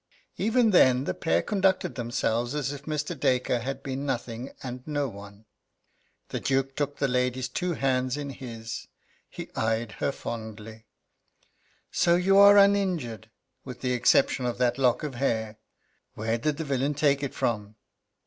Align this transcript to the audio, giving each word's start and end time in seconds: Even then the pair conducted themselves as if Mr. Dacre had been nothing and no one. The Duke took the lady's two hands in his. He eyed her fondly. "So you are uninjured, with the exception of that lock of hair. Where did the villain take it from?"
Even 0.37 0.71
then 0.71 1.03
the 1.03 1.13
pair 1.13 1.43
conducted 1.43 1.93
themselves 1.93 2.55
as 2.55 2.71
if 2.73 2.85
Mr. 2.85 3.13
Dacre 3.15 3.59
had 3.59 3.83
been 3.83 4.03
nothing 4.03 4.49
and 4.63 4.81
no 4.87 5.07
one. 5.07 5.45
The 6.29 6.39
Duke 6.39 6.75
took 6.75 6.97
the 6.97 7.07
lady's 7.07 7.47
two 7.47 7.73
hands 7.73 8.17
in 8.17 8.31
his. 8.31 8.87
He 9.29 9.51
eyed 9.55 9.91
her 9.99 10.11
fondly. 10.11 10.87
"So 11.91 12.15
you 12.15 12.39
are 12.39 12.57
uninjured, 12.57 13.29
with 13.63 13.81
the 13.81 13.93
exception 13.93 14.47
of 14.47 14.57
that 14.57 14.79
lock 14.79 15.03
of 15.03 15.13
hair. 15.13 15.59
Where 16.15 16.39
did 16.39 16.57
the 16.57 16.63
villain 16.65 16.95
take 16.95 17.21
it 17.21 17.35
from?" 17.35 17.75